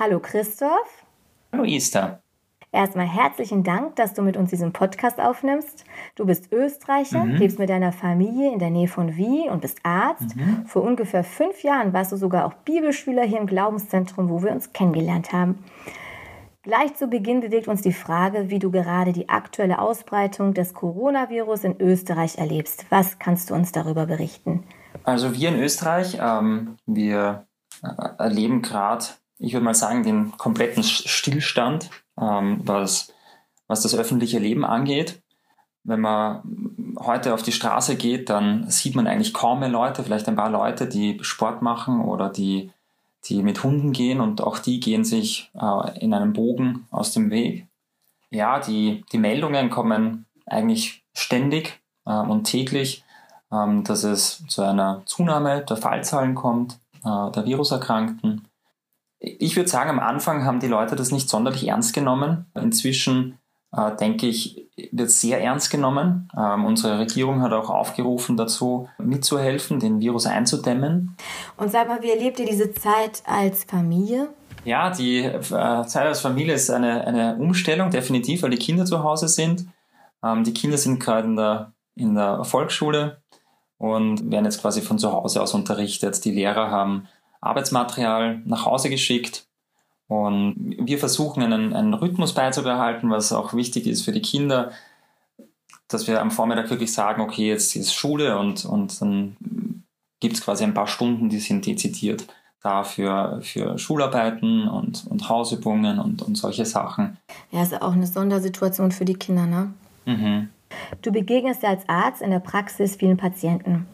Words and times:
Hallo 0.00 0.18
Christoph. 0.18 1.04
Hallo 1.52 1.62
Esther. 1.64 2.22
Erstmal 2.72 3.06
herzlichen 3.06 3.64
Dank, 3.64 3.96
dass 3.96 4.14
du 4.14 4.22
mit 4.22 4.38
uns 4.38 4.48
diesen 4.48 4.72
Podcast 4.72 5.20
aufnimmst. 5.20 5.84
Du 6.14 6.24
bist 6.24 6.50
Österreicher, 6.50 7.22
mhm. 7.22 7.34
lebst 7.34 7.58
mit 7.58 7.68
deiner 7.68 7.92
Familie 7.92 8.50
in 8.50 8.58
der 8.58 8.70
Nähe 8.70 8.88
von 8.88 9.18
Wien 9.18 9.50
und 9.50 9.60
bist 9.60 9.80
Arzt. 9.82 10.36
Mhm. 10.36 10.64
Vor 10.64 10.84
ungefähr 10.84 11.22
fünf 11.22 11.62
Jahren 11.62 11.92
warst 11.92 12.12
du 12.12 12.16
sogar 12.16 12.46
auch 12.46 12.54
Bibelschüler 12.54 13.24
hier 13.24 13.40
im 13.40 13.46
Glaubenszentrum, 13.46 14.30
wo 14.30 14.42
wir 14.42 14.52
uns 14.52 14.72
kennengelernt 14.72 15.34
haben. 15.34 15.62
Gleich 16.62 16.94
zu 16.94 17.08
Beginn 17.08 17.42
bewegt 17.42 17.68
uns 17.68 17.82
die 17.82 17.92
Frage, 17.92 18.48
wie 18.48 18.58
du 18.58 18.70
gerade 18.70 19.12
die 19.12 19.28
aktuelle 19.28 19.80
Ausbreitung 19.80 20.54
des 20.54 20.72
Coronavirus 20.72 21.64
in 21.64 21.78
Österreich 21.78 22.38
erlebst. 22.38 22.86
Was 22.88 23.18
kannst 23.18 23.50
du 23.50 23.54
uns 23.54 23.70
darüber 23.70 24.06
berichten? 24.06 24.64
Also 25.04 25.34
wir 25.34 25.50
in 25.50 25.60
Österreich, 25.60 26.16
ähm, 26.18 26.76
wir 26.86 27.44
äh, 27.82 27.88
erleben 28.16 28.62
gerade 28.62 29.04
ich 29.40 29.54
würde 29.54 29.64
mal 29.64 29.74
sagen, 29.74 30.02
den 30.02 30.36
kompletten 30.36 30.82
Stillstand, 30.84 31.90
ähm, 32.20 32.60
was, 32.64 33.12
was 33.66 33.82
das 33.82 33.94
öffentliche 33.94 34.38
Leben 34.38 34.64
angeht. 34.64 35.22
Wenn 35.82 36.00
man 36.00 36.94
heute 36.98 37.32
auf 37.32 37.42
die 37.42 37.52
Straße 37.52 37.96
geht, 37.96 38.28
dann 38.28 38.68
sieht 38.68 38.94
man 38.94 39.06
eigentlich 39.06 39.32
kaum 39.32 39.60
mehr 39.60 39.70
Leute, 39.70 40.04
vielleicht 40.04 40.28
ein 40.28 40.36
paar 40.36 40.50
Leute, 40.50 40.86
die 40.86 41.18
Sport 41.22 41.62
machen 41.62 42.02
oder 42.02 42.28
die, 42.28 42.70
die 43.24 43.42
mit 43.42 43.64
Hunden 43.64 43.92
gehen 43.92 44.20
und 44.20 44.42
auch 44.42 44.58
die 44.58 44.78
gehen 44.78 45.04
sich 45.04 45.50
äh, 45.54 45.98
in 45.98 46.12
einem 46.12 46.34
Bogen 46.34 46.86
aus 46.90 47.12
dem 47.12 47.30
Weg. 47.30 47.66
Ja, 48.30 48.60
die, 48.60 49.04
die 49.10 49.18
Meldungen 49.18 49.70
kommen 49.70 50.26
eigentlich 50.46 51.02
ständig 51.14 51.80
äh, 52.04 52.12
und 52.12 52.44
täglich, 52.44 53.04
ähm, 53.50 53.84
dass 53.84 54.04
es 54.04 54.44
zu 54.48 54.62
einer 54.62 55.02
Zunahme 55.06 55.62
der 55.62 55.78
Fallzahlen 55.78 56.34
kommt, 56.34 56.78
äh, 57.04 57.30
der 57.30 57.46
Viruserkrankten. 57.46 58.46
Ich 59.20 59.54
würde 59.54 59.68
sagen, 59.68 59.90
am 59.90 60.00
Anfang 60.00 60.44
haben 60.44 60.60
die 60.60 60.66
Leute 60.66 60.96
das 60.96 61.12
nicht 61.12 61.28
sonderlich 61.28 61.68
ernst 61.68 61.94
genommen. 61.94 62.46
Inzwischen 62.54 63.38
äh, 63.72 63.94
denke 63.96 64.26
ich, 64.26 64.68
wird 64.92 65.10
sehr 65.10 65.40
ernst 65.42 65.70
genommen. 65.70 66.28
Ähm, 66.36 66.64
unsere 66.64 66.98
Regierung 66.98 67.42
hat 67.42 67.52
auch 67.52 67.70
aufgerufen 67.70 68.36
dazu, 68.36 68.88
mitzuhelfen, 68.98 69.78
den 69.78 70.00
Virus 70.00 70.26
einzudämmen. 70.26 71.16
Und 71.56 71.70
sag 71.70 71.88
mal, 71.88 72.02
wie 72.02 72.10
erlebt 72.10 72.40
ihr 72.40 72.46
diese 72.46 72.72
Zeit 72.72 73.22
als 73.26 73.64
Familie? 73.64 74.30
Ja, 74.64 74.90
die 74.90 75.24
äh, 75.24 75.40
Zeit 75.40 76.06
als 76.06 76.20
Familie 76.20 76.54
ist 76.54 76.70
eine, 76.70 77.06
eine 77.06 77.36
Umstellung, 77.36 77.90
definitiv, 77.90 78.42
weil 78.42 78.50
die 78.50 78.58
Kinder 78.58 78.84
zu 78.84 79.02
Hause 79.02 79.28
sind. 79.28 79.66
Ähm, 80.24 80.44
die 80.44 80.54
Kinder 80.54 80.76
sind 80.76 80.98
gerade 80.98 81.28
in 81.28 81.36
der, 81.36 81.72
in 81.94 82.14
der 82.14 82.44
Volksschule 82.44 83.22
und 83.78 84.30
werden 84.30 84.44
jetzt 84.44 84.60
quasi 84.60 84.82
von 84.82 84.98
zu 84.98 85.12
Hause 85.12 85.40
aus 85.40 85.54
unterrichtet. 85.54 86.24
Die 86.24 86.32
Lehrer 86.32 86.70
haben 86.70 87.08
Arbeitsmaterial 87.40 88.42
nach 88.44 88.66
Hause 88.66 88.90
geschickt. 88.90 89.46
Und 90.08 90.76
wir 90.80 90.98
versuchen 90.98 91.42
einen, 91.42 91.72
einen 91.72 91.94
Rhythmus 91.94 92.34
beizubehalten, 92.34 93.10
was 93.10 93.32
auch 93.32 93.54
wichtig 93.54 93.86
ist 93.86 94.02
für 94.02 94.12
die 94.12 94.22
Kinder, 94.22 94.72
dass 95.88 96.08
wir 96.08 96.20
am 96.20 96.30
Vormittag 96.30 96.68
wirklich 96.70 96.92
sagen, 96.92 97.22
okay, 97.22 97.48
jetzt 97.48 97.76
ist 97.76 97.94
Schule 97.94 98.38
und, 98.38 98.64
und 98.64 99.00
dann 99.00 99.36
gibt 100.18 100.34
es 100.34 100.42
quasi 100.42 100.64
ein 100.64 100.74
paar 100.74 100.86
Stunden, 100.86 101.28
die 101.28 101.38
sind 101.38 101.66
dezidiert 101.66 102.26
da 102.62 102.84
für, 102.84 103.40
für 103.42 103.78
Schularbeiten 103.78 104.68
und, 104.68 105.06
und 105.06 105.28
Hausübungen 105.28 105.98
und, 105.98 106.22
und 106.22 106.36
solche 106.36 106.66
Sachen. 106.66 107.16
Ja, 107.50 107.62
ist 107.62 107.80
auch 107.80 107.92
eine 107.92 108.06
Sondersituation 108.06 108.92
für 108.92 109.04
die 109.04 109.14
Kinder, 109.14 109.46
ne? 109.46 109.72
Mhm. 110.04 110.50
Du 111.02 111.10
begegnest 111.10 111.62
ja 111.62 111.70
als 111.70 111.88
Arzt 111.88 112.22
in 112.22 112.30
der 112.30 112.40
Praxis 112.40 112.96
vielen 112.96 113.16
Patienten. 113.16 113.86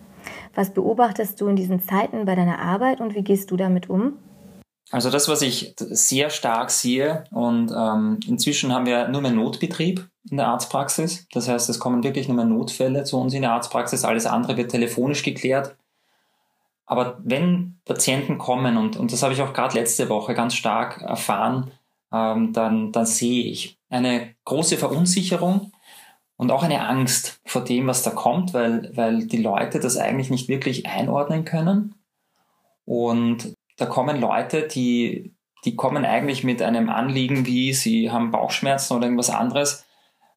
Was 0.57 0.73
beobachtest 0.73 1.39
du 1.39 1.49
in 1.49 1.57
diesen 1.57 1.83
Zeiten 1.83 2.25
bei 2.25 2.35
deiner 2.35 2.59
Arbeit 2.59 3.03
und 3.03 3.15
wie 3.15 3.23
gehst 3.23 3.51
du 3.51 3.59
damit 3.59 3.91
um? 3.91 4.15
Also 4.91 5.11
das, 5.11 5.29
was 5.29 5.43
ich 5.43 5.75
sehr 5.77 6.31
stark 6.31 6.71
sehe 6.71 7.25
und 7.31 7.71
ähm, 7.77 8.21
inzwischen 8.27 8.73
haben 8.73 8.87
wir 8.87 9.09
nur 9.09 9.21
mehr 9.21 9.33
Notbetrieb 9.33 10.09
in 10.31 10.39
der 10.39 10.49
Arztpraxis. 10.49 11.27
Das 11.33 11.47
heißt, 11.47 11.69
es 11.69 11.79
kommen 11.79 12.03
wirklich 12.03 12.27
nur 12.27 12.37
mehr 12.37 12.47
Notfälle 12.47 13.05
zu 13.05 13.19
uns 13.19 13.35
in 13.35 13.43
der 13.43 13.53
Arztpraxis. 13.53 14.05
Alles 14.05 14.25
andere 14.25 14.57
wird 14.57 14.71
telefonisch 14.71 15.23
geklärt. 15.23 15.77
Aber 16.87 17.19
wenn 17.23 17.79
Patienten 17.85 18.39
kommen, 18.39 18.79
und, 18.79 18.97
und 18.97 19.13
das 19.13 19.23
habe 19.23 19.35
ich 19.35 19.43
auch 19.43 19.53
gerade 19.53 19.79
letzte 19.79 20.09
Woche 20.09 20.33
ganz 20.33 20.55
stark 20.55 21.03
erfahren, 21.03 21.71
ähm, 22.13 22.55
dann, 22.55 22.93
dann 22.93 23.05
sehe 23.05 23.45
ich 23.45 23.79
eine 23.91 24.35
große 24.45 24.79
Verunsicherung 24.79 25.73
und 26.37 26.51
auch 26.51 26.63
eine 26.63 26.87
Angst 26.87 27.41
vor 27.45 27.65
dem, 27.65 27.87
was 27.87 28.03
da 28.03 28.11
kommt, 28.11 28.53
weil, 28.55 28.91
weil 28.95 29.27
die 29.27 29.39
Leute 29.39 29.81
das 29.81 29.97
eigentlich 29.97 30.31
nicht 30.31 30.49
wirklich 30.49 30.87
einordnen 30.87 31.45
können. 31.45 31.95
Und 32.85 33.55
da 33.79 33.87
kommen 33.87 34.21
Leute, 34.21 34.63
die, 34.69 35.35
die 35.65 35.77
kommen 35.77 36.05
eigentlich 36.05 36.45
mit 36.45 36.63
einem 36.63 36.89
Anliegen 36.89 37.47
wie, 37.47 37.73
sie 37.73 38.11
haben 38.11 38.31
Bauchschmerzen 38.31 38.95
oder 38.95 39.05
irgendwas 39.07 39.31
anderes, 39.31 39.85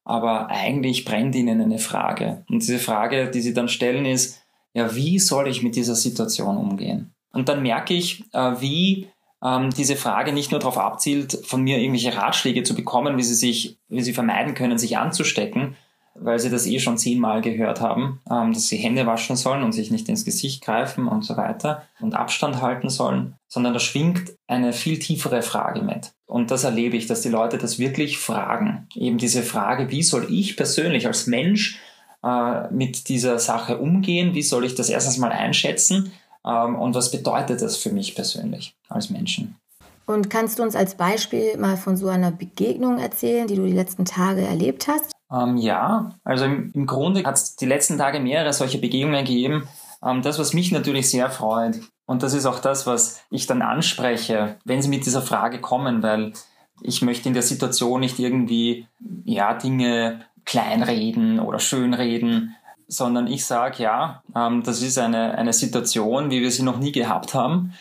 aber 0.06 0.48
eigentlich 0.48 1.06
brennt 1.06 1.36
ihnen 1.36 1.62
eine 1.62 1.80
Frage. 1.80 2.44
Und 2.50 2.62
diese 2.62 2.80
Frage, 2.80 3.30
die 3.30 3.42
sie 3.42 3.54
dann 3.54 3.70
stellen, 3.70 4.06
ist, 4.06 4.42
ja, 4.74 4.96
wie 4.96 5.20
soll 5.20 5.48
ich 5.48 5.62
mit 5.62 5.76
dieser 5.76 5.96
Situation 5.96 6.58
umgehen? 6.58 7.14
Und 7.31 7.50
dann 7.50 7.62
merke 7.62 7.94
ich, 7.94 8.24
äh, 8.34 8.54
wie 8.60 9.08
ähm, 9.44 9.70
diese 9.72 9.96
Frage 9.96 10.34
nicht 10.34 10.52
nur 10.52 10.60
darauf 10.60 10.78
abzielt, 10.78 11.40
von 11.46 11.62
mir 11.62 11.78
irgendwelche 11.78 12.16
Ratschläge 12.16 12.64
zu 12.64 12.76
bekommen, 12.76 13.18
wie 13.18 13.24
sie 13.24 13.36
sich, 13.36 13.78
wie 13.88 14.02
sie 14.02 14.14
vermeiden 14.14 14.54
können, 14.54 14.78
sich 14.78 14.98
anzustecken, 14.98 15.76
weil 16.22 16.40
sie 16.40 16.50
das 16.50 16.66
eh 16.68 16.80
schon 16.80 16.97
zehnmal 16.97 17.41
gehört 17.41 17.81
haben, 17.81 18.22
ähm, 18.30 18.53
dass 18.53 18.68
sie 18.68 18.78
Hände 18.78 19.06
waschen 19.06 19.35
sollen 19.35 19.63
und 19.63 19.72
sich 19.72 19.91
nicht 19.91 20.09
ins 20.09 20.25
Gesicht 20.25 20.63
greifen 20.63 21.07
und 21.07 21.24
so 21.24 21.38
weiter 21.38 21.84
und 22.00 22.16
Abstand 22.16 22.62
halten 22.62 22.90
sollen, 22.90 23.35
sondern 23.47 23.74
da 23.74 23.80
schwingt 23.80 24.34
eine 24.47 24.74
viel 24.74 25.00
tiefere 25.00 25.41
Frage 25.41 25.81
mit. 25.81 26.12
Und 26.25 26.52
das 26.52 26.63
erlebe 26.63 26.97
ich, 26.97 27.07
dass 27.07 27.22
die 27.22 27.30
Leute 27.30 27.57
das 27.57 27.80
wirklich 27.80 28.18
fragen. 28.18 28.88
Eben 28.96 29.18
diese 29.18 29.44
Frage, 29.44 29.90
wie 29.90 30.03
soll 30.03 30.28
ich 30.30 30.57
persönlich 30.57 31.07
als 31.07 31.28
Mensch 31.28 31.80
äh, 32.24 32.72
mit 32.72 33.09
dieser 33.09 33.40
Sache 33.40 33.78
umgehen? 33.78 34.34
Wie 34.34 34.44
soll 34.44 34.66
ich 34.66 34.75
das 34.75 34.90
erstens 34.90 35.18
mal 35.18 35.31
einschätzen? 35.31 36.12
Ähm, 36.46 36.75
und 36.75 36.96
was 36.96 37.12
bedeutet 37.12 37.62
das 37.62 37.78
für 37.78 37.91
mich 37.91 38.16
persönlich 38.16 38.75
als 38.90 39.09
Menschen? 39.09 39.56
Und 40.06 40.30
kannst 40.30 40.57
du 40.57 40.63
uns 40.63 40.75
als 40.75 40.96
Beispiel 40.96 41.56
mal 41.57 41.78
von 41.78 41.96
so 41.96 42.07
einer 42.07 42.31
Begegnung 42.31 42.97
erzählen, 42.97 43.46
die 43.46 43.56
du 43.56 43.66
die 43.66 43.74
letzten 43.74 44.06
Tage 44.06 44.41
erlebt 44.41 44.88
hast? 44.88 45.12
Ähm, 45.32 45.58
ja, 45.58 46.16
also 46.24 46.46
im, 46.46 46.72
im 46.74 46.86
Grunde 46.86 47.24
hat 47.24 47.36
es 47.36 47.56
die 47.56 47.66
letzten 47.66 47.98
Tage 47.98 48.20
mehrere 48.20 48.54
solche 48.54 48.80
Begegnungen 48.80 49.26
gegeben. 49.26 49.68
Ähm, 50.04 50.22
das, 50.22 50.40
was 50.40 50.54
mich 50.54 50.72
natürlich 50.72 51.10
sehr 51.10 51.30
freut, 51.30 51.80
und 52.06 52.24
das 52.24 52.34
ist 52.34 52.48
auch 52.48 52.60
das, 52.60 52.88
was 52.88 53.22
ich 53.30 53.46
dann 53.46 53.62
anspreche, 53.62 54.58
wenn 54.66 54.82
Sie 54.82 54.90
mit 54.90 55.06
dieser 55.06 55.22
Frage 55.22 55.62
kommen, 55.62 56.02
weil 56.02 56.34
ich 56.82 57.02
möchte 57.02 57.28
in 57.28 57.34
der 57.34 57.44
Situation 57.44 58.00
nicht 58.00 58.18
irgendwie 58.18 58.88
ja, 59.26 59.54
Dinge 59.54 60.26
kleinreden 60.46 61.40
oder 61.40 61.60
schönreden, 61.60 62.56
sondern 62.88 63.28
ich 63.28 63.46
sage, 63.46 63.84
ja, 63.84 64.24
ähm, 64.36 64.64
das 64.64 64.82
ist 64.82 64.98
eine, 64.98 65.38
eine 65.38 65.54
Situation, 65.54 66.32
wie 66.32 66.42
wir 66.42 66.50
sie 66.50 66.64
noch 66.64 66.80
nie 66.80 66.92
gehabt 66.92 67.36
haben. 67.36 67.74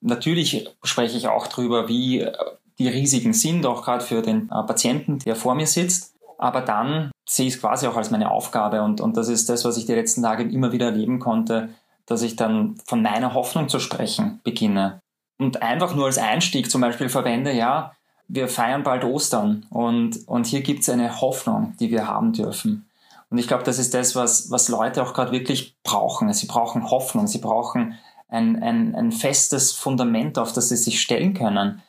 Natürlich 0.00 0.68
spreche 0.82 1.16
ich 1.16 1.28
auch 1.28 1.46
darüber, 1.46 1.88
wie 1.88 2.22
äh, 2.22 2.32
die 2.78 2.88
Risiken 2.88 3.32
sind, 3.32 3.64
auch 3.64 3.84
gerade 3.84 4.04
für 4.04 4.22
den 4.22 4.50
äh, 4.50 4.62
Patienten, 4.64 5.20
der 5.20 5.36
vor 5.36 5.54
mir 5.54 5.68
sitzt. 5.68 6.15
Aber 6.38 6.60
dann 6.60 7.10
sehe 7.28 7.46
ich 7.46 7.54
es 7.54 7.60
quasi 7.60 7.86
auch 7.86 7.96
als 7.96 8.10
meine 8.10 8.30
Aufgabe 8.30 8.82
und, 8.82 9.00
und 9.00 9.16
das 9.16 9.28
ist 9.28 9.48
das, 9.48 9.64
was 9.64 9.76
ich 9.76 9.86
die 9.86 9.94
letzten 9.94 10.22
Tage 10.22 10.44
immer 10.44 10.72
wieder 10.72 10.86
erleben 10.86 11.18
konnte, 11.18 11.70
dass 12.04 12.22
ich 12.22 12.36
dann 12.36 12.76
von 12.86 13.02
meiner 13.02 13.34
Hoffnung 13.34 13.68
zu 13.68 13.80
sprechen 13.80 14.40
beginne. 14.44 15.00
Und 15.38 15.62
einfach 15.62 15.94
nur 15.94 16.06
als 16.06 16.18
Einstieg 16.18 16.70
zum 16.70 16.80
Beispiel 16.80 17.08
verwende, 17.08 17.52
ja, 17.52 17.92
wir 18.28 18.48
feiern 18.48 18.82
bald 18.82 19.04
Ostern 19.04 19.66
und, 19.70 20.26
und 20.26 20.46
hier 20.46 20.62
gibt 20.62 20.80
es 20.80 20.88
eine 20.88 21.20
Hoffnung, 21.20 21.74
die 21.78 21.90
wir 21.90 22.06
haben 22.06 22.32
dürfen. 22.32 22.88
Und 23.28 23.38
ich 23.38 23.48
glaube, 23.48 23.64
das 23.64 23.78
ist 23.78 23.94
das, 23.94 24.14
was, 24.14 24.50
was 24.50 24.68
Leute 24.68 25.02
auch 25.02 25.12
gerade 25.12 25.32
wirklich 25.32 25.76
brauchen. 25.82 26.32
Sie 26.32 26.46
brauchen 26.46 26.90
Hoffnung, 26.90 27.26
sie 27.26 27.38
brauchen 27.38 27.98
ein, 28.28 28.62
ein, 28.62 28.94
ein 28.94 29.12
festes 29.12 29.72
Fundament, 29.72 30.38
auf 30.38 30.52
das 30.52 30.68
sie 30.68 30.76
sich 30.76 31.00
stellen 31.00 31.34
können. 31.34 31.82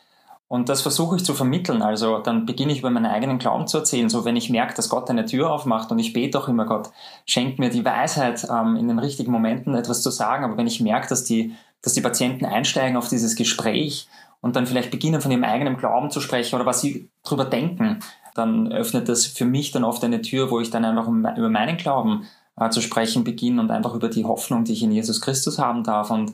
Und 0.50 0.70
das 0.70 0.82
versuche 0.82 1.18
ich 1.18 1.26
zu 1.26 1.34
vermitteln. 1.34 1.82
Also 1.82 2.20
dann 2.20 2.46
beginne 2.46 2.72
ich 2.72 2.80
über 2.80 2.90
meinen 2.90 3.06
eigenen 3.06 3.38
Glauben 3.38 3.68
zu 3.68 3.80
erzählen. 3.80 4.10
So 4.10 4.24
wenn 4.24 4.38
ich 4.38 4.50
merke, 4.50 4.74
dass 4.74 4.88
Gott 4.88 5.10
eine 5.10 5.26
Tür 5.26 5.52
aufmacht 5.52 5.92
und 5.92 6.00
ich 6.00 6.14
bete 6.14 6.40
auch 6.40 6.48
immer, 6.48 6.66
Gott, 6.66 6.90
schenkt 7.26 7.60
mir 7.60 7.70
die 7.70 7.84
Weisheit, 7.84 8.48
ähm, 8.50 8.78
in 8.78 8.88
den 8.88 9.00
richtigen 9.00 9.32
Momenten 9.32 9.76
etwas 9.76 10.02
zu 10.02 10.10
sagen. 10.10 10.46
Aber 10.46 10.56
wenn 10.56 10.68
ich 10.68 10.80
merke, 10.80 11.10
dass 11.10 11.26
die, 11.26 11.54
dass 11.82 11.94
die 11.94 12.02
Patienten 12.02 12.46
einsteigen 12.46 12.96
auf 12.96 13.10
dieses 13.10 13.36
Gespräch 13.36 14.08
und 14.40 14.56
dann 14.56 14.68
vielleicht 14.68 14.90
beginnen 14.90 15.20
von 15.20 15.32
ihrem 15.32 15.44
eigenen 15.44 15.76
Glauben 15.76 16.12
zu 16.12 16.22
sprechen 16.22 16.56
oder 16.56 16.66
was 16.66 16.80
sie 16.80 17.10
drüber 17.26 17.44
denken, 17.44 18.00
dann 18.34 18.72
öffnet 18.72 19.10
das 19.10 19.26
für 19.26 19.46
mich 19.46 19.72
dann 19.72 19.84
oft 19.84 20.04
eine 20.04 20.22
Tür, 20.22 20.50
wo 20.50 20.62
ich 20.62 20.70
dann 20.70 20.86
einfach 20.86 21.08
über 21.08 21.50
meinen 21.50 21.76
Glauben 21.76 22.26
äh, 22.58 22.70
zu 22.70 22.80
sprechen 22.80 23.26
beginne 23.26 23.60
und 23.60 23.70
einfach 23.70 23.96
über 23.96 24.08
die 24.08 24.24
Hoffnung, 24.24 24.64
die 24.64 24.74
ich 24.74 24.84
in 24.84 24.94
Jesus 24.94 25.20
Christus 25.20 25.60
haben 25.60 25.84
darf 25.84 26.10
und 26.10 26.32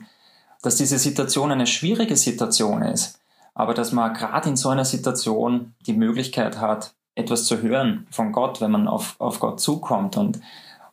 dass 0.62 0.76
diese 0.76 0.98
Situation 0.98 1.50
eine 1.50 1.66
schwierige 1.66 2.16
Situation 2.16 2.82
ist 2.82 3.18
aber 3.54 3.74
dass 3.74 3.92
man 3.92 4.14
gerade 4.14 4.48
in 4.48 4.56
so 4.56 4.68
einer 4.68 4.84
Situation 4.84 5.74
die 5.86 5.92
Möglichkeit 5.94 6.60
hat, 6.60 6.94
etwas 7.14 7.44
zu 7.44 7.62
hören 7.62 8.06
von 8.10 8.32
Gott, 8.32 8.60
wenn 8.60 8.72
man 8.72 8.88
auf, 8.88 9.16
auf 9.20 9.40
Gott 9.40 9.60
zukommt 9.60 10.16
und, 10.16 10.40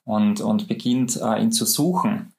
und, 0.06 0.40
und 0.42 0.68
beginnt, 0.68 1.19
äh, 1.19 1.42
ihn 1.42 1.52
zu 1.52 1.66
suchen. 1.66 2.34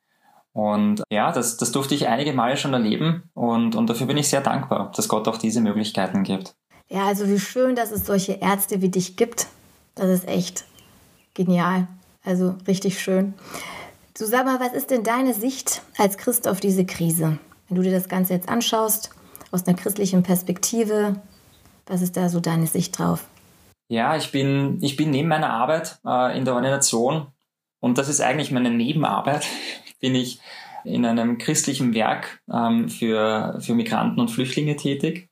Und 0.53 1.03
ja, 1.11 1.33
das, 1.33 1.57
das 1.57 1.73
durfte 1.73 1.95
ich 1.95 2.09
einige 2.09 2.33
Male 2.33 2.57
schon 2.57 2.75
erleben 2.75 3.25
und, 3.35 3.75
und 3.75 3.89
dafür 3.89 4.07
bin 4.07 4.19
ich 4.19 4.29
sehr 4.29 4.43
dankbar, 4.43 4.93
dass 4.95 5.09
Gott 5.09 5.27
auch 5.27 5.39
diese 5.39 5.61
Möglichkeiten 5.61 6.23
gibt. 6.23 6.55
Ja, 6.89 7.07
also 7.07 7.27
wie 7.29 7.41
schön, 7.41 7.75
dass 7.75 7.91
es 7.91 8.05
solche 8.05 8.35
Ärzte 8.35 8.83
wie 8.83 8.91
dich 8.91 9.17
gibt. 9.17 9.47
Das 9.95 10.09
ist 10.09 10.29
echt 10.29 10.65
genial. 11.35 11.89
Also 12.23 12.55
richtig 12.67 13.01
schön. 13.01 13.35
Mal, 14.21 14.61
was 14.61 14.75
ist 14.75 14.91
denn 14.91 15.03
deine 15.03 15.35
Sicht 15.35 15.83
als 15.99 16.17
Christ 16.17 16.47
auf 16.47 16.61
diese 16.61 16.85
Krise? 16.85 17.39
Wenn 17.69 17.77
du 17.77 17.83
dir 17.83 17.93
das 17.93 18.09
Ganze 18.09 18.35
jetzt 18.35 18.49
anschaust, 18.49 19.11
aus 19.53 19.67
einer 19.67 19.77
christlichen 19.77 20.23
Perspektive, 20.23 21.21
was 21.87 22.03
ist 22.03 22.17
da 22.17 22.29
so 22.29 22.41
deine 22.41 22.67
Sicht 22.67 22.99
drauf? 22.99 23.27
Ja, 23.89 24.17
ich 24.17 24.33
bin, 24.33 24.79
ich 24.83 24.97
bin 24.97 25.11
neben 25.11 25.29
meiner 25.29 25.51
Arbeit 25.51 26.01
äh, 26.07 26.37
in 26.37 26.45
der 26.45 26.55
Organisation 26.55 27.27
und 27.81 27.99
das 27.99 28.09
ist 28.09 28.21
eigentlich 28.21 28.51
meine 28.51 28.71
Nebenarbeit, 28.71 29.47
bin 30.01 30.15
ich 30.15 30.41
in 30.85 31.07
einem 31.07 31.39
christlichen 31.39 31.95
Werk 31.95 32.41
ähm, 32.53 32.89
für, 32.89 33.59
für 33.61 33.75
Migranten 33.75 34.21
und 34.21 34.31
Flüchtlinge 34.31 34.77
tätig. 34.77 35.29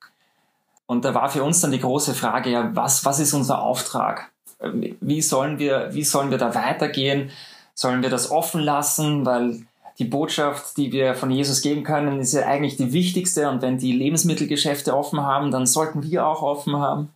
Und 0.86 1.04
da 1.04 1.14
war 1.14 1.28
für 1.30 1.42
uns 1.42 1.60
dann 1.60 1.72
die 1.72 1.80
große 1.80 2.14
Frage, 2.14 2.50
ja, 2.50 2.70
was, 2.74 3.04
was 3.04 3.20
ist 3.20 3.32
unser 3.32 3.62
Auftrag? 3.62 4.32
Wie 4.60 5.22
sollen 5.22 5.58
wir, 5.58 5.88
wie 5.92 6.04
sollen 6.04 6.30
wir 6.30 6.38
da 6.38 6.54
weitergehen? 6.54 7.30
Sollen 7.74 8.02
wir 8.02 8.10
das 8.10 8.30
offen 8.30 8.60
lassen? 8.60 9.24
Weil 9.24 9.62
die 10.00 10.06
Botschaft, 10.06 10.78
die 10.78 10.92
wir 10.92 11.14
von 11.14 11.30
Jesus 11.30 11.60
geben 11.60 11.84
können, 11.84 12.20
ist 12.20 12.32
ja 12.32 12.46
eigentlich 12.46 12.76
die 12.76 12.92
wichtigste. 12.92 13.50
Und 13.50 13.60
wenn 13.60 13.78
die 13.78 13.92
Lebensmittelgeschäfte 13.92 14.96
offen 14.96 15.20
haben, 15.20 15.50
dann 15.50 15.66
sollten 15.66 16.02
wir 16.02 16.26
auch 16.26 16.42
offen 16.42 16.76
haben. 16.76 17.10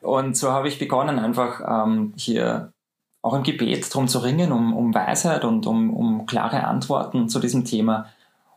Und 0.00 0.36
so 0.36 0.50
habe 0.50 0.68
ich 0.68 0.78
begonnen, 0.78 1.18
einfach 1.18 1.60
ähm, 1.60 2.14
hier 2.16 2.72
auch 3.20 3.34
im 3.34 3.42
Gebet 3.42 3.92
darum 3.92 4.08
zu 4.08 4.20
ringen, 4.20 4.50
um, 4.50 4.74
um 4.74 4.94
Weisheit 4.94 5.44
und 5.44 5.66
um, 5.66 5.92
um 5.92 6.26
klare 6.26 6.64
Antworten 6.64 7.28
zu 7.28 7.38
diesem 7.38 7.64
Thema. 7.64 8.06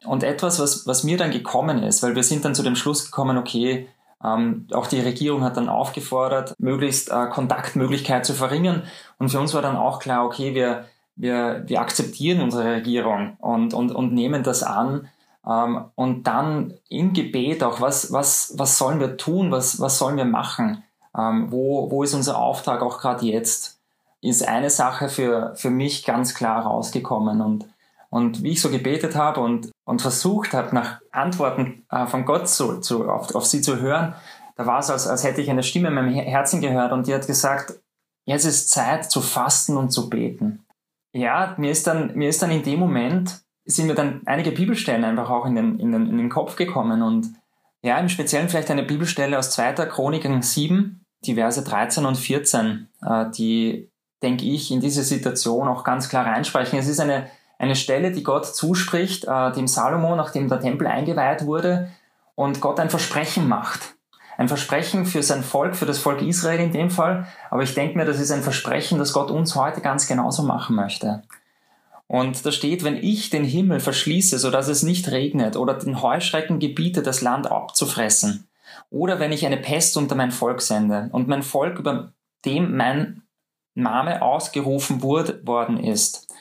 Und 0.06 0.24
etwas, 0.24 0.60
was, 0.60 0.88
was 0.88 1.04
mir 1.04 1.18
dann 1.18 1.32
gekommen 1.32 1.84
ist, 1.84 2.02
weil 2.02 2.16
wir 2.16 2.24
sind 2.24 2.46
dann 2.46 2.56
zu 2.56 2.64
dem 2.64 2.76
Schluss 2.76 3.06
gekommen, 3.06 3.38
okay, 3.38 3.90
ähm, 4.24 4.68
auch 4.72 4.88
die 4.88 5.02
Regierung 5.02 5.44
hat 5.44 5.58
dann 5.58 5.70
aufgefordert, 5.70 6.54
möglichst 6.60 7.10
äh, 7.10 7.28
Kontaktmöglichkeit 7.28 8.26
zu 8.26 8.34
verringern. 8.34 8.84
Und 9.18 9.30
für 9.30 9.40
uns 9.40 9.54
war 9.54 9.62
dann 9.62 9.76
auch 9.76 10.00
klar, 10.00 10.26
okay, 10.26 10.56
wir, 10.56 10.86
wir, 11.19 11.63
wir 11.68 11.81
akzeptieren 11.81 12.42
unsere 12.42 12.75
Regierung 12.75 13.38
und, 13.39 13.74
und, 13.74 13.92
und 13.92 14.13
nehmen 14.13 14.44
das 14.44 14.63
an. 14.63 15.10
Ähm, 15.48 15.86
und 15.95 16.24
dann 16.24 16.74
im 16.89 17.13
Gebet 17.13 17.63
auch, 17.63 17.81
was, 17.81 18.12
was, 18.12 18.54
was 18.57 18.77
sollen 18.77 19.00
wir 19.00 19.18
tun, 19.18 19.51
was, 19.51 19.80
was 19.80 19.98
sollen 19.98 20.18
wir 20.18 20.25
machen? 20.25 20.83
Ähm, 21.18 21.51
wo, 21.51 21.89
wo 21.92 22.04
ist 22.04 22.13
unser 22.13 22.38
Auftrag 22.39 22.81
auch 22.81 23.00
gerade 23.00 23.25
jetzt? 23.25 23.80
ist 24.21 24.48
eine 24.48 24.69
Sache 24.69 25.10
für, 25.10 25.54
für 25.56 25.69
mich 25.69 26.06
ganz 26.06 26.33
klar 26.33 26.63
rausgekommen. 26.63 27.42
Und, 27.42 27.65
und 28.10 28.44
wie 28.44 28.51
ich 28.51 28.62
so 28.62 28.69
gebetet 28.69 29.15
habe 29.15 29.39
und, 29.39 29.72
und 29.86 30.01
versucht 30.01 30.54
habe, 30.54 30.75
nach 30.75 31.00
Antworten 31.12 31.86
äh, 31.92 32.06
von 32.07 32.25
Gott 32.25 32.50
zu, 32.50 32.80
zu, 32.80 33.10
auf, 33.10 33.33
auf 33.36 33.45
sie 33.45 33.62
zu 33.62 33.80
hören, 33.80 34.13
da 34.56 34.65
war 34.65 34.80
es, 34.80 34.89
als, 34.89 35.07
als 35.07 35.24
hätte 35.24 35.42
ich 35.42 35.50
eine 35.50 35.63
Stimme 35.63 35.88
in 35.88 35.94
meinem 35.94 36.13
Herzen 36.13 36.60
gehört 36.60 36.92
und 36.92 37.07
die 37.07 37.13
hat 37.13 37.27
gesagt, 37.27 37.80
jetzt 38.25 38.45
ist 38.45 38.69
Zeit 38.69 39.10
zu 39.10 39.22
fasten 39.22 39.77
und 39.77 39.92
zu 39.92 40.10
beten. 40.10 40.65
Ja, 41.12 41.56
mir 41.58 41.72
ist 41.72 41.88
dann, 41.88 42.16
mir 42.16 42.30
ist 42.30 42.42
dann 42.42 42.52
in 42.52 42.64
dem 42.64 42.80
Moment, 42.80 43.42
sind 43.66 43.88
mir 43.88 43.96
dann 43.96 44.22
einige 44.26 44.52
Bibelstellen 44.52 45.04
einfach 45.04 45.30
auch 45.30 45.46
in 45.46 45.56
den, 45.56 45.80
in 45.80 45.92
den, 45.92 46.08
in 46.08 46.18
den 46.18 46.30
Kopf 46.30 46.56
gekommen 46.56 47.02
und 47.02 47.34
ja, 47.82 47.98
im 47.98 48.10
Speziellen 48.10 48.50
vielleicht 48.50 48.72
eine 48.72 48.84
Bibelstelle 48.84 49.38
aus 49.38 49.52
2. 49.52 49.74
Chroniken 49.86 50.42
7, 50.42 51.06
die 51.26 51.36
Verse 51.36 51.64
13 51.64 52.06
und 52.06 52.16
14, 52.16 52.90
äh, 53.02 53.26
die 53.32 53.90
denke 54.22 54.46
ich, 54.46 54.72
in 54.72 54.82
diese 54.82 55.04
Situation 55.04 55.68
auch 55.68 55.84
ganz 55.84 56.10
klar 56.10 56.26
reinsprechen. 56.26 56.78
Es 56.78 56.88
ist 56.88 57.00
eine, 57.00 57.28
eine 57.58 57.76
Stelle, 57.76 58.12
die 58.12 58.24
Gott 58.24 58.46
zuspricht, 58.46 59.26
äh, 59.26 59.52
dem 59.54 59.68
Salomo, 59.68 60.16
nachdem 60.16 60.50
der 60.50 60.60
Tempel 60.60 60.88
eingeweiht 60.88 61.46
wurde 61.46 61.90
und 62.36 62.60
Gott 62.60 62.80
ein 62.80 62.90
Versprechen 62.90 63.48
macht. 63.48 63.96
Ein 64.39 64.47
Versprechen 64.47 65.06
für 65.06 65.21
sein 65.21 65.44
Volk, 65.44 65.75
für 65.75 65.86
das 65.86 66.00
Volk 66.00 66.21
Israel 66.21 66.62
in 66.62 66.71
dem 66.71 66.89
Fall. 66.89 67.27
Aber 67.50 67.62
ich 67.62 67.74
denke 67.74 67.97
mir, 67.97 68.06
das 68.06 68.21
ist 68.21 68.31
ein 68.31 68.41
Versprechen, 68.41 68.97
das 68.97 69.12
Gott 69.12 69.31
uns 69.31 69.53
heute 69.57 69.81
ganz 69.81 70.07
genauso 70.07 70.44
machen 70.44 70.77
möchte. 70.77 71.24
Und 72.07 72.45
da 72.45 72.53
steht, 72.53 72.86
wenn 72.86 72.95
ich 72.95 73.30
den 73.30 73.44
Himmel 73.44 73.81
verschließe, 73.81 74.39
sodass 74.39 74.69
es 74.69 74.81
nicht 74.81 75.12
regnet, 75.12 75.57
oder 75.57 75.74
den 75.74 76.01
Heuschrecken 76.01 76.59
gebiete, 76.59 77.03
das 77.03 77.19
Land 77.19 77.51
abzufressen, 77.51 78.47
oder 78.89 79.19
wenn 79.19 79.33
ich 79.33 79.45
eine 79.45 79.57
Pest 79.57 79.97
unter 79.97 80.15
mein 80.15 80.31
Volk 80.31 80.62
sende 80.62 81.09
und 81.12 81.27
mein 81.27 81.44
Volk, 81.44 81.77
über 81.77 82.13
dem 82.45 82.77
mein 82.77 83.24
Name 83.75 84.21
ausgerufen 84.21 85.03
wurde, 85.03 85.45
worden 85.45 85.83
ist, 85.83 86.33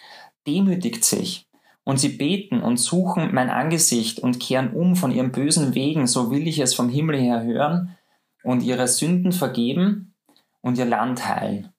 demütigt 0.47 1.05
sich 1.05 1.48
und 1.89 1.97
sie 1.97 2.11
beten 2.11 2.61
und 2.61 2.77
suchen 2.77 3.33
mein 3.33 3.49
Angesicht 3.49 4.21
und 4.21 4.41
kehren 4.41 4.75
um 4.75 4.95
von 4.95 5.11
ihren 5.11 5.33
bösen 5.33 5.75
Wegen, 5.75 6.07
so 6.07 6.31
will 6.31 6.47
ich 6.47 6.59
es 6.59 6.75
vom 6.75 6.91
Himmel 6.91 7.19
her 7.19 7.43
hören 7.43 7.97
und 8.43 8.63
ihre 8.63 8.87
Sünden 8.87 9.33
vergeben 9.33 10.13
und 10.61 10.77
ihr 10.77 10.85
Land 10.85 11.27
heilen. 11.27 11.73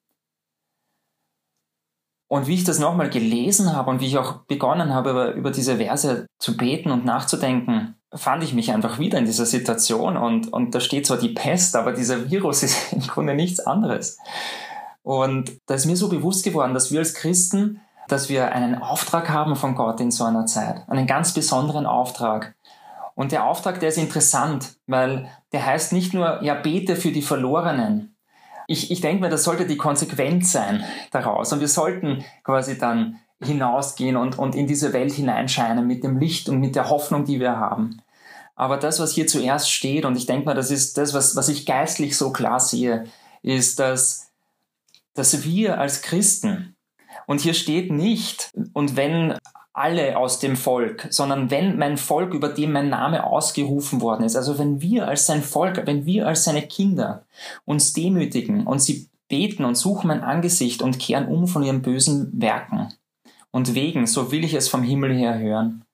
Und 2.26 2.48
wie 2.48 2.54
ich 2.54 2.64
das 2.64 2.80
nochmal 2.80 3.08
gelesen 3.08 3.72
habe 3.72 3.88
und 3.88 4.00
wie 4.00 4.08
ich 4.08 4.18
auch 4.18 4.46
begonnen 4.46 4.92
habe, 4.92 5.32
über, 5.36 5.52
diese 5.52 5.76
Verse 5.76 6.26
zu 6.40 6.56
beten 6.56 6.90
und 6.90 7.04
nachzudenken, 7.04 7.94
fand 8.12 8.42
ich 8.42 8.52
mich 8.52 8.72
einfach 8.72 8.98
wieder 8.98 9.16
in 9.16 9.26
dieser 9.26 9.46
Situation 9.46 10.16
und, 10.16 10.52
und 10.52 10.74
da 10.74 10.80
steht 10.80 11.06
zwar 11.06 11.18
die 11.18 11.34
Pest, 11.34 11.76
aber 11.76 11.92
dieser 11.92 12.28
Virus 12.28 12.62
ist 12.64 12.92
im 12.92 13.02
Grunde 13.02 13.36
nichts 13.36 13.60
anderes. 13.60 14.18
Und 15.04 15.52
da 15.66 15.74
ist 15.74 15.86
mir 15.86 15.96
so 15.96 16.08
bewusst 16.08 16.42
geworden, 16.42 16.74
dass 16.74 16.90
wir 16.90 16.98
als 16.98 17.14
Christen, 17.14 17.80
dass 18.10 18.28
wir 18.28 18.52
einen 18.52 18.76
Auftrag 18.76 19.30
haben 19.30 19.56
von 19.56 19.74
Gott 19.74 20.00
in 20.00 20.10
so 20.10 20.24
einer 20.24 20.46
Zeit, 20.46 20.88
einen 20.88 21.06
ganz 21.06 21.32
besonderen 21.34 21.86
Auftrag. 21.86 22.54
Und 23.14 23.32
der 23.32 23.44
Auftrag, 23.44 23.80
der 23.80 23.90
ist 23.90 23.98
interessant, 23.98 24.76
weil 24.86 25.28
der 25.52 25.66
heißt 25.66 25.92
nicht 25.92 26.14
nur, 26.14 26.42
ja, 26.42 26.54
bete 26.54 26.96
für 26.96 27.12
die 27.12 27.22
Verlorenen. 27.22 28.16
Ich, 28.66 28.90
ich 28.90 29.00
denke 29.00 29.22
mir, 29.22 29.30
das 29.30 29.44
sollte 29.44 29.66
die 29.66 29.76
Konsequenz 29.76 30.52
sein 30.52 30.84
daraus. 31.10 31.52
Und 31.52 31.60
wir 31.60 31.68
sollten 31.68 32.24
quasi 32.44 32.78
dann 32.78 33.18
hinausgehen 33.42 34.16
und, 34.16 34.38
und 34.38 34.54
in 34.54 34.66
diese 34.66 34.92
Welt 34.92 35.12
hineinscheinen 35.12 35.86
mit 35.86 36.04
dem 36.04 36.18
Licht 36.18 36.48
und 36.48 36.60
mit 36.60 36.76
der 36.76 36.88
Hoffnung, 36.88 37.24
die 37.24 37.40
wir 37.40 37.56
haben. 37.56 38.00
Aber 38.54 38.76
das, 38.76 39.00
was 39.00 39.12
hier 39.12 39.26
zuerst 39.26 39.70
steht, 39.70 40.04
und 40.04 40.16
ich 40.16 40.26
denke 40.26 40.46
mal, 40.46 40.54
das 40.54 40.70
ist 40.70 40.98
das, 40.98 41.14
was, 41.14 41.36
was 41.36 41.48
ich 41.48 41.66
geistlich 41.66 42.16
so 42.16 42.32
klar 42.32 42.60
sehe, 42.60 43.04
ist, 43.42 43.80
dass 43.80 44.30
dass 45.14 45.44
wir 45.44 45.78
als 45.78 46.02
Christen, 46.02 46.76
und 47.30 47.40
hier 47.40 47.54
steht 47.54 47.92
nicht, 47.92 48.50
und 48.72 48.96
wenn 48.96 49.36
alle 49.72 50.18
aus 50.18 50.40
dem 50.40 50.56
Volk, 50.56 51.06
sondern 51.10 51.48
wenn 51.48 51.78
mein 51.78 51.96
Volk, 51.96 52.34
über 52.34 52.48
dem 52.48 52.72
mein 52.72 52.88
Name 52.88 53.22
ausgerufen 53.22 54.00
worden 54.00 54.24
ist, 54.24 54.34
also 54.34 54.58
wenn 54.58 54.80
wir 54.80 55.06
als 55.06 55.26
sein 55.26 55.44
Volk, 55.44 55.80
wenn 55.86 56.06
wir 56.06 56.26
als 56.26 56.42
seine 56.42 56.62
Kinder 56.62 57.22
uns 57.64 57.92
demütigen 57.92 58.66
und 58.66 58.80
sie 58.80 59.08
beten 59.28 59.64
und 59.64 59.76
suchen 59.76 60.08
mein 60.08 60.24
Angesicht 60.24 60.82
und 60.82 60.98
kehren 60.98 61.28
um 61.28 61.46
von 61.46 61.62
ihren 61.62 61.82
bösen 61.82 62.32
Werken 62.34 62.88
und 63.52 63.76
Wegen, 63.76 64.08
so 64.08 64.32
will 64.32 64.42
ich 64.42 64.54
es 64.54 64.68
vom 64.68 64.82
Himmel 64.82 65.14
her 65.14 65.38
hören. 65.38 65.84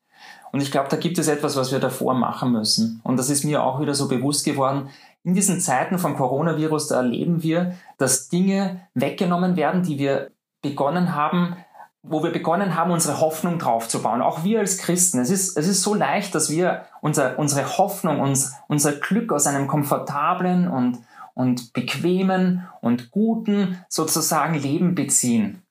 Und 0.53 0.63
ich 0.63 0.71
glaube, 0.71 0.89
da 0.89 0.97
gibt 0.97 1.19
es 1.19 1.29
etwas, 1.29 1.55
was 1.55 1.71
wir 1.71 1.81
davor 1.81 2.15
machen 2.15 2.51
müssen. 2.51 3.03
Und 3.05 3.19
das 3.19 3.29
ist 3.29 3.45
mir 3.45 3.63
auch 3.63 3.79
wieder 3.79 3.95
so 3.95 4.09
bewusst 4.09 4.47
geworden, 4.47 4.89
in 5.23 5.35
diesen 5.35 5.61
Zeiten 5.61 5.99
vom 5.99 6.15
Coronavirus, 6.15 6.89
da 6.89 6.97
erleben 6.97 7.43
wir, 7.43 7.75
dass 7.99 8.29
Dinge 8.31 8.89
weggenommen 8.95 9.57
werden, 9.57 9.83
die 9.83 9.99
wir 9.99 10.31
begonnen 10.71 11.15
haben, 11.15 11.57
wo 12.03 12.23
wir 12.23 12.31
begonnen 12.31 12.77
haben, 12.77 12.91
unsere 12.91 13.21
Hoffnung 13.21 13.59
drauf 13.59 13.89
zu 13.89 14.03
bauen. 14.03 14.23
Auch 14.23 14.45
wir 14.45 14.61
als 14.61 14.79
Christen. 14.79 15.19
Es 15.19 15.31
ist, 15.31 15.57
es 15.57 15.67
ist 15.67 15.83
so 15.83 15.95
leicht, 15.95 16.35
dass 16.35 16.51
wir 16.51 16.85
unser, 17.01 17.39
unsere 17.39 17.79
Hoffnung, 17.79 18.21
uns, 18.21 18.55
unser 18.69 18.93
Glück 18.93 19.33
aus 19.33 19.47
einem 19.47 19.67
komfortablen 19.67 20.69
und, 20.69 20.99
und 21.35 21.73
bequemen 21.73 22.67
und 22.81 23.11
guten 23.11 23.85
sozusagen 23.89 24.55
Leben 24.55 24.95
beziehen 24.95 25.63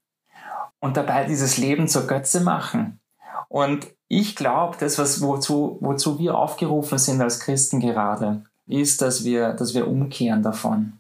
und 0.80 0.98
dabei 0.98 1.26
dieses 1.26 1.58
Leben 1.58 1.88
zur 1.88 2.06
Götze 2.08 2.42
machen. 2.42 3.00
Und 3.48 3.88
ich 4.08 4.36
glaube, 4.36 4.76
das, 4.80 5.00
was, 5.00 5.22
wozu, 5.22 5.78
wozu 5.82 6.20
wir 6.20 6.38
aufgerufen 6.38 6.98
sind 6.98 7.22
als 7.22 7.40
Christen 7.40 7.80
gerade, 7.80 8.44
ist, 8.68 9.02
dass 9.02 9.24
wir, 9.24 9.54
dass 9.54 9.74
wir 9.74 9.88
umkehren 9.88 10.44
davon. 10.44 11.00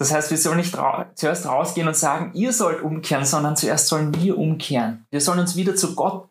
Das 0.00 0.14
heißt, 0.14 0.30
wir 0.30 0.38
sollen 0.38 0.56
nicht 0.56 0.78
ra 0.78 1.10
zuerst 1.14 1.44
rausgehen 1.44 1.86
und 1.86 1.94
sagen, 1.94 2.30
ihr 2.32 2.54
sollt 2.54 2.80
umkehren, 2.80 3.26
sondern 3.26 3.54
zuerst 3.54 3.86
sollen 3.86 4.14
wir 4.14 4.38
umkehren. 4.38 5.04
Wir 5.10 5.20
sollen 5.20 5.40
uns 5.40 5.56
wieder 5.56 5.76
zu 5.76 5.94
Gott 5.94 6.30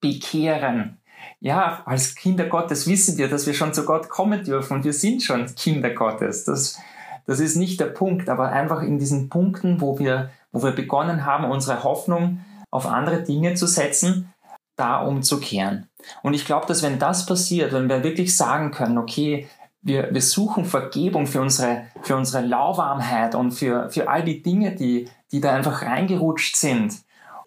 bekehren. 0.00 1.00
Ja, 1.38 1.82
als 1.84 2.16
Kinder 2.16 2.46
Gottes 2.46 2.88
wissen 2.88 3.16
wir, 3.16 3.28
dass 3.28 3.46
wir 3.46 3.54
schon 3.54 3.72
zu 3.72 3.84
Gott 3.84 4.08
kommen 4.08 4.42
dürfen 4.42 4.78
und 4.78 4.84
wir 4.84 4.92
sind 4.92 5.22
schon 5.22 5.46
Kinder 5.54 5.90
Gottes. 5.90 6.42
Das, 6.44 6.76
das 7.24 7.38
ist 7.38 7.54
nicht 7.54 7.78
der 7.78 7.86
Punkt, 7.86 8.28
aber 8.28 8.48
einfach 8.48 8.82
in 8.82 8.98
diesen 8.98 9.28
Punkten, 9.28 9.80
wo 9.80 10.00
wir, 10.00 10.30
wo 10.50 10.64
wir 10.64 10.72
begonnen 10.72 11.24
haben, 11.24 11.44
unsere 11.44 11.84
Hoffnung 11.84 12.40
auf 12.72 12.84
andere 12.84 13.22
Dinge 13.22 13.54
zu 13.54 13.68
setzen, 13.68 14.34
da 14.74 15.02
umzukehren. 15.02 15.88
Und 16.24 16.34
ich 16.34 16.44
glaube, 16.44 16.66
dass 16.66 16.82
wenn 16.82 16.98
das 16.98 17.26
passiert, 17.26 17.72
wenn 17.72 17.88
wir 17.88 18.02
wirklich 18.02 18.36
sagen 18.36 18.72
können, 18.72 18.98
okay, 18.98 19.46
wir, 19.88 20.12
wir 20.12 20.22
suchen 20.22 20.64
Vergebung 20.64 21.26
für 21.26 21.40
unsere, 21.40 21.86
für 22.02 22.16
unsere 22.16 22.46
Lauwarmheit 22.46 23.34
und 23.34 23.50
für, 23.50 23.90
für 23.90 24.08
all 24.08 24.22
die 24.22 24.42
Dinge, 24.42 24.76
die, 24.76 25.08
die 25.32 25.40
da 25.40 25.52
einfach 25.52 25.82
reingerutscht 25.82 26.56
sind. 26.56 26.94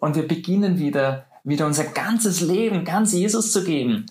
Und 0.00 0.16
wir 0.16 0.28
beginnen 0.28 0.78
wieder 0.78 1.24
wieder 1.44 1.66
unser 1.66 1.84
ganzes 1.84 2.40
Leben 2.40 2.84
ganz 2.84 3.12
Jesus 3.12 3.52
zu 3.52 3.64
geben, 3.64 4.06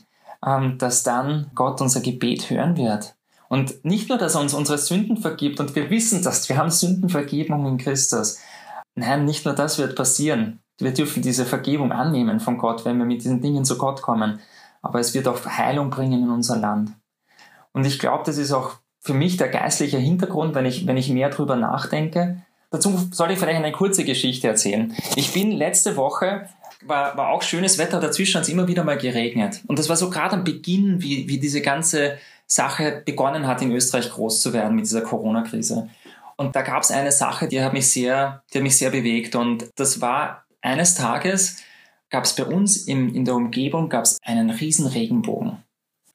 ähm, 0.45 0.77
dass 0.77 1.03
dann 1.03 1.51
Gott 1.55 1.81
unser 1.81 2.01
Gebet 2.01 2.49
hören 2.49 2.77
wird. 2.77 3.15
Und 3.47 3.83
nicht 3.83 4.09
nur, 4.09 4.17
dass 4.17 4.35
er 4.35 4.41
uns 4.41 4.53
unsere 4.53 4.77
Sünden 4.77 5.17
vergibt 5.17 5.59
und 5.59 5.75
wir 5.75 5.89
wissen 5.89 6.23
das, 6.23 6.47
wir 6.47 6.57
haben 6.57 6.69
Sündenvergebung 6.69 7.65
in 7.65 7.77
Christus. 7.77 8.39
Nein, 8.95 9.25
nicht 9.25 9.45
nur 9.45 9.53
das 9.53 9.77
wird 9.77 9.95
passieren. 9.95 10.59
Wir 10.79 10.93
dürfen 10.93 11.21
diese 11.21 11.45
Vergebung 11.45 11.91
annehmen 11.91 12.39
von 12.39 12.57
Gott, 12.57 12.85
wenn 12.85 12.97
wir 12.97 13.05
mit 13.05 13.23
diesen 13.23 13.41
Dingen 13.41 13.65
zu 13.65 13.77
Gott 13.77 14.01
kommen. 14.01 14.39
Aber 14.81 14.99
es 14.99 15.13
wird 15.13 15.27
auch 15.27 15.45
Heilung 15.45 15.89
bringen 15.89 16.23
in 16.23 16.29
unser 16.29 16.57
Land. 16.57 16.91
Und 17.73 17.85
ich 17.85 17.99
glaube, 17.99 18.23
das 18.25 18.37
ist 18.37 18.51
auch 18.51 18.75
für 18.99 19.13
mich 19.13 19.37
der 19.37 19.49
geistliche 19.49 19.97
Hintergrund, 19.97 20.55
wenn 20.55 20.65
ich, 20.65 20.85
wenn 20.87 20.97
ich 20.97 21.09
mehr 21.09 21.29
drüber 21.29 21.55
nachdenke. 21.55 22.43
Dazu 22.69 23.09
soll 23.11 23.31
ich 23.31 23.39
vielleicht 23.39 23.57
eine 23.57 23.71
kurze 23.71 24.05
Geschichte 24.05 24.47
erzählen. 24.47 24.95
Ich 25.15 25.33
bin 25.33 25.51
letzte 25.51 25.97
Woche, 25.97 26.47
war, 26.85 27.17
war 27.17 27.29
auch 27.29 27.41
schönes 27.41 27.77
Wetter, 27.77 27.99
dazwischen 27.99 28.35
hat 28.37 28.43
es 28.43 28.49
immer 28.49 28.67
wieder 28.67 28.83
mal 28.83 28.97
geregnet. 28.97 29.61
Und 29.67 29.77
das 29.77 29.89
war 29.89 29.95
so 29.95 30.09
gerade 30.09 30.35
am 30.35 30.43
Beginn, 30.43 31.01
wie, 31.01 31.27
wie 31.27 31.39
diese 31.39 31.61
ganze 31.61 32.17
Sache 32.47 33.01
begonnen 33.05 33.47
hat, 33.47 33.61
in 33.61 33.71
Österreich 33.71 34.09
groß 34.09 34.41
zu 34.41 34.53
werden 34.53 34.75
mit 34.75 34.85
dieser 34.85 35.01
Corona-Krise. 35.01 35.89
Und 36.37 36.55
da 36.55 36.61
gab 36.61 36.83
es 36.83 36.91
eine 36.91 37.11
Sache, 37.11 37.47
die 37.47 37.61
hat 37.61 37.73
mich 37.73 37.89
sehr, 37.89 38.43
die 38.53 38.57
hat 38.57 38.63
mich 38.63 38.77
sehr 38.77 38.89
bewegt. 38.89 39.35
Und 39.35 39.69
das 39.75 40.01
war 40.01 40.45
eines 40.61 40.95
Tages, 40.95 41.57
gab 42.09 42.25
es 42.25 42.35
bei 42.35 42.45
uns 42.45 42.77
im, 42.87 43.13
in 43.13 43.25
der 43.25 43.35
Umgebung 43.35 43.89
gab 43.89 44.05
es 44.05 44.17
einen 44.23 44.49
riesen 44.49 44.87
Regenbogen. 44.87 45.63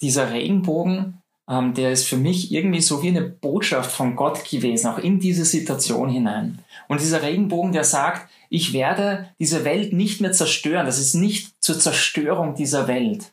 Dieser 0.01 0.33
Regenbogen 0.33 1.23
ähm, 1.49 1.75
der 1.75 1.93
ist 1.93 2.09
für 2.09 2.17
mich 2.17 2.53
irgendwie 2.53 2.81
so 2.81 3.03
wie 3.03 3.09
eine 3.09 3.23
Botschaft 3.23 3.93
von 3.93 4.17
Gott 4.17 4.49
gewesen, 4.49 4.89
auch 4.89 4.99
in 4.99 5.21
diese 5.21 5.45
Situation 5.45 6.09
hinein. 6.09 6.59
Und 6.89 7.01
dieser 7.01 7.23
Regenbogen, 7.23 7.73
der 7.73 7.85
sagt, 7.85 8.29
ich 8.49 8.73
werde 8.73 9.29
diese 9.39 9.65
Welt 9.65 9.93
nicht 9.93 10.21
mehr 10.21 10.33
zerstören. 10.33 10.87
Das 10.87 10.99
ist 10.99 11.15
nicht 11.15 11.55
zur 11.61 11.79
Zerstörung 11.79 12.55
dieser 12.55 12.89
Welt, 12.89 13.33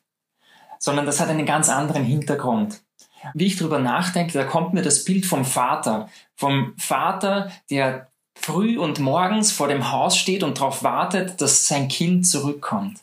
sondern 0.80 1.06
das 1.06 1.20
hat 1.20 1.30
einen 1.30 1.46
ganz 1.46 1.70
anderen 1.70 2.04
Hintergrund. 2.04 2.82
Wie 3.34 3.46
ich 3.46 3.58
darüber 3.58 3.80
nachdenke, 3.80 4.34
da 4.34 4.44
kommt 4.44 4.74
mir 4.74 4.82
das 4.82 5.06
Bild 5.06 5.26
vom 5.26 5.46
Vater. 5.46 6.10
Vom 6.36 6.74
Vater, 6.78 7.52
der 7.70 8.10
früh 8.36 8.78
und 8.78 9.00
morgens 9.00 9.52
vor 9.52 9.68
dem 9.68 9.92
Haus 9.92 10.18
steht 10.18 10.44
und 10.44 10.60
darauf 10.60 10.84
wartet, 10.84 11.40
dass 11.40 11.68
sein 11.68 11.88
Kind 11.88 12.28
zurückkommt. 12.28 13.00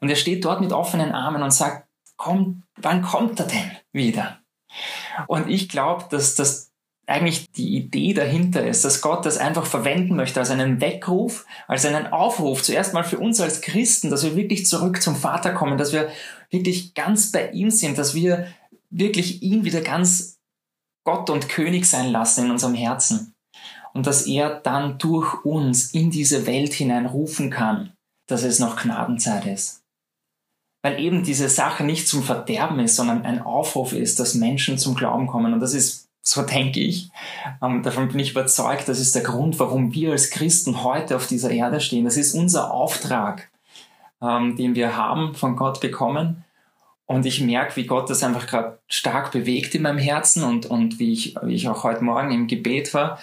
Und 0.00 0.10
er 0.10 0.16
steht 0.16 0.44
dort 0.44 0.60
mit 0.60 0.72
offenen 0.72 1.12
Armen 1.12 1.42
und 1.42 1.52
sagt, 1.52 1.86
komm, 2.16 2.64
wann 2.76 3.02
kommt 3.02 3.40
er 3.40 3.46
denn 3.46 3.70
wieder? 3.92 4.41
Und 5.26 5.48
ich 5.48 5.68
glaube, 5.68 6.04
dass 6.10 6.34
das 6.34 6.72
eigentlich 7.06 7.50
die 7.52 7.76
Idee 7.76 8.14
dahinter 8.14 8.64
ist, 8.66 8.84
dass 8.84 9.00
Gott 9.00 9.26
das 9.26 9.36
einfach 9.36 9.66
verwenden 9.66 10.14
möchte 10.14 10.40
als 10.40 10.50
einen 10.50 10.80
Weckruf, 10.80 11.46
als 11.66 11.84
einen 11.84 12.06
Aufruf, 12.06 12.62
zuerst 12.62 12.94
mal 12.94 13.04
für 13.04 13.18
uns 13.18 13.40
als 13.40 13.60
Christen, 13.60 14.08
dass 14.08 14.22
wir 14.22 14.36
wirklich 14.36 14.66
zurück 14.66 15.02
zum 15.02 15.16
Vater 15.16 15.52
kommen, 15.52 15.78
dass 15.78 15.92
wir 15.92 16.10
wirklich 16.50 16.94
ganz 16.94 17.32
bei 17.32 17.50
ihm 17.50 17.70
sind, 17.70 17.98
dass 17.98 18.14
wir 18.14 18.46
wirklich 18.90 19.42
ihn 19.42 19.64
wieder 19.64 19.80
ganz 19.80 20.38
Gott 21.04 21.28
und 21.28 21.48
König 21.48 21.86
sein 21.86 22.10
lassen 22.10 22.46
in 22.46 22.50
unserem 22.52 22.74
Herzen. 22.74 23.34
Und 23.94 24.06
dass 24.06 24.26
er 24.26 24.60
dann 24.60 24.96
durch 24.98 25.44
uns 25.44 25.92
in 25.92 26.10
diese 26.10 26.46
Welt 26.46 26.72
hinein 26.72 27.06
rufen 27.06 27.50
kann, 27.50 27.92
dass 28.26 28.42
es 28.42 28.58
noch 28.58 28.76
Gnadenzeit 28.76 29.44
ist 29.46 29.81
weil 30.82 30.98
eben 30.98 31.22
diese 31.22 31.48
Sache 31.48 31.84
nicht 31.84 32.08
zum 32.08 32.22
Verderben 32.22 32.80
ist, 32.80 32.96
sondern 32.96 33.24
ein 33.24 33.40
Aufruf 33.40 33.92
ist, 33.92 34.18
dass 34.18 34.34
Menschen 34.34 34.78
zum 34.78 34.96
Glauben 34.96 35.28
kommen. 35.28 35.54
Und 35.54 35.60
das 35.60 35.74
ist, 35.74 36.08
so 36.22 36.42
denke 36.42 36.80
ich, 36.80 37.10
ähm, 37.62 37.82
davon 37.82 38.08
bin 38.08 38.18
ich 38.18 38.32
überzeugt, 38.32 38.88
das 38.88 38.98
ist 38.98 39.14
der 39.14 39.22
Grund, 39.22 39.58
warum 39.60 39.94
wir 39.94 40.10
als 40.10 40.30
Christen 40.30 40.82
heute 40.82 41.16
auf 41.16 41.28
dieser 41.28 41.50
Erde 41.50 41.80
stehen. 41.80 42.04
Das 42.04 42.16
ist 42.16 42.34
unser 42.34 42.72
Auftrag, 42.72 43.48
ähm, 44.20 44.56
den 44.56 44.74
wir 44.74 44.96
haben, 44.96 45.34
von 45.36 45.54
Gott 45.54 45.80
bekommen. 45.80 46.44
Und 47.06 47.26
ich 47.26 47.40
merke, 47.40 47.76
wie 47.76 47.86
Gott 47.86 48.10
das 48.10 48.24
einfach 48.24 48.46
gerade 48.46 48.80
stark 48.88 49.30
bewegt 49.30 49.74
in 49.74 49.82
meinem 49.82 49.98
Herzen 49.98 50.42
und, 50.42 50.66
und 50.66 50.98
wie, 50.98 51.12
ich, 51.12 51.36
wie 51.42 51.54
ich 51.54 51.68
auch 51.68 51.84
heute 51.84 52.02
Morgen 52.02 52.32
im 52.32 52.46
Gebet 52.48 52.92
war, 52.94 53.18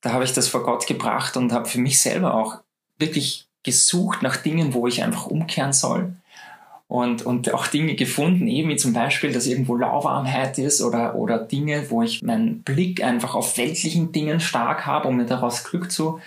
da 0.00 0.12
habe 0.12 0.24
ich 0.24 0.32
das 0.32 0.48
vor 0.48 0.62
Gott 0.62 0.86
gebracht 0.86 1.36
und 1.36 1.52
habe 1.52 1.68
für 1.68 1.80
mich 1.80 2.00
selber 2.00 2.34
auch 2.34 2.58
wirklich 2.98 3.48
gesucht 3.62 4.22
nach 4.22 4.36
Dingen, 4.36 4.74
wo 4.74 4.86
ich 4.86 5.02
einfach 5.02 5.26
umkehren 5.26 5.72
soll 5.72 6.17
und, 6.88 7.24
und 7.24 7.52
auch 7.52 7.66
Dinge 7.66 7.94
gefunden, 7.94 8.48
eben 8.48 8.70
wie 8.70 8.76
zum 8.76 8.94
Beispiel, 8.94 9.30
dass 9.30 9.46
irgendwo 9.46 9.76
Lauwarmheit 9.76 10.58
ist 10.58 10.80
oder, 10.80 11.14
oder 11.16 11.38
Dinge, 11.38 11.90
wo 11.90 12.02
ich 12.02 12.22
meinen 12.22 12.62
Blick 12.62 13.04
einfach 13.04 13.34
auf 13.34 13.58
weltlichen 13.58 14.10
Dingen 14.10 14.40
stark 14.40 14.86
habe, 14.86 15.06
um 15.06 15.18
mir 15.18 15.26
daraus 15.26 15.64
Glück 15.64 15.92
zu, 15.92 16.18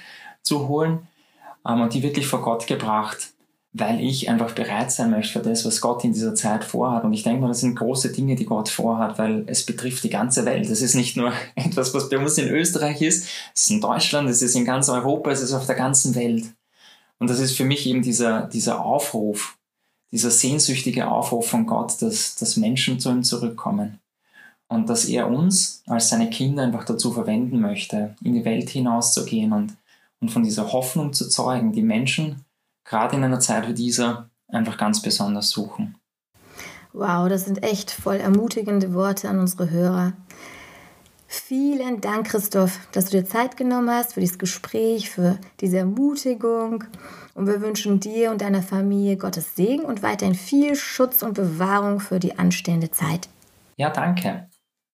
zu 0.44 0.68
holen 0.68 1.08
ähm, 1.68 1.82
und 1.82 1.96
die 1.96 2.04
wirklich 2.04 2.28
vor 2.28 2.44
Gott 2.44 2.68
gebracht, 2.68 3.34
weil 3.74 4.02
ich 4.02 4.30
einfach 4.30 4.52
bereit 4.52 4.92
sein 4.92 5.10
möchte 5.10 5.40
für 5.40 5.50
das, 5.50 5.66
was 5.66 5.82
Gott 5.82 6.04
in 6.04 6.14
dieser 6.14 6.36
Zeit 6.36 6.64
vorhat. 6.64 7.06
Und 7.06 7.14
ich 7.14 7.24
denke 7.24 7.42
mal, 7.42 7.48
das 7.48 7.62
sind 7.62 7.76
große 7.76 8.12
Dinge, 8.12 8.36
die 8.36 8.46
Gott 8.46 8.70
vorhat, 8.70 9.18
weil 9.18 9.46
es 9.48 9.66
betrifft 9.66 10.04
die 10.04 10.10
ganze 10.12 10.46
Welt. 10.46 10.70
Es 10.70 10.84
ist 10.84 10.94
nicht 10.94 11.18
nur 11.18 11.34
etwas, 11.56 11.92
was 11.96 12.08
bei 12.08 12.20
uns 12.20 12.38
in 12.38 12.50
Österreich 12.50 13.02
ist, 13.02 13.28
es 13.56 13.64
ist 13.64 13.72
in 13.72 13.82
Deutschland, 13.82 14.30
es 14.30 14.44
ist 14.44 14.56
in 14.56 14.66
ganz 14.66 14.90
Europa, 14.90 15.32
es 15.32 15.42
ist 15.42 15.54
auf 15.54 15.66
der 15.66 15.76
ganzen 15.76 16.14
Welt. 16.14 16.54
Und 17.18 17.32
das 17.32 17.40
ist 17.40 17.58
für 17.58 17.66
mich 17.66 17.88
eben 17.88 18.04
dieser, 18.04 18.44
dieser 18.44 18.86
Aufruf, 18.86 19.58
dieser 20.12 20.32
sehnsüchtige 20.32 21.10
Aufruf 21.10 21.48
von 21.48 21.66
Gott, 21.66 22.02
dass, 22.02 22.36
dass 22.36 22.58
Menschen 22.58 23.00
zu 23.00 23.10
ihm 23.10 23.24
zurückkommen. 23.24 24.00
Und 24.68 24.90
dass 24.90 25.06
er 25.06 25.30
uns 25.30 25.84
als 25.88 26.10
seine 26.10 26.30
Kinder 26.30 26.64
einfach 26.64 26.86
dazu 26.86 27.12
verwenden 27.12 27.60
möchte, 27.60 28.16
in 28.24 28.34
die 28.34 28.46
Welt 28.46 28.70
hinauszugehen 28.70 29.52
und, 29.52 29.76
und 30.22 30.30
von 30.30 30.44
dieser 30.44 30.72
Hoffnung 30.72 31.12
zu 31.12 31.28
zeugen, 31.28 31.74
die 31.74 31.82
Menschen 31.82 32.46
gerade 32.86 33.18
in 33.18 33.24
einer 33.24 33.40
Zeit 33.40 33.68
wie 33.68 33.74
dieser 33.74 34.30
einfach 34.48 34.78
ganz 34.78 35.02
besonders 35.02 35.50
suchen. 35.50 35.96
Wow, 36.94 37.30
das 37.30 37.46
sind 37.46 37.64
echt 37.64 37.92
voll 37.92 38.18
ermutigende 38.18 38.94
Worte 38.94 39.30
an 39.30 39.40
unsere 39.40 39.70
Hörer. 39.70 40.14
Vielen 41.34 42.02
Dank, 42.02 42.28
Christoph, 42.28 42.78
dass 42.92 43.06
du 43.06 43.12
dir 43.12 43.26
Zeit 43.26 43.56
genommen 43.56 43.90
hast 43.90 44.16
für 44.16 44.20
dieses 44.20 44.38
Gespräch, 44.38 45.10
für 45.10 45.38
diese 45.62 45.78
Ermutigung. 45.78 46.84
Und 47.36 47.48
wir 47.48 47.62
wünschen 47.62 48.02
dir 48.02 48.32
und 48.32 48.42
deiner 48.42 48.62
Familie 48.62 49.16
Gottes 49.16 49.56
Segen 49.56 49.86
und 49.86 50.04
weiterhin 50.04 50.36
viel 50.36 50.76
Schutz 50.76 51.24
und 51.24 51.36
Bewahrung 51.36 52.02
für 52.02 52.20
die 52.20 52.38
anstehende 52.38 52.92
Zeit. 52.92 53.30
Ja, 53.78 53.90
danke. 53.90 54.50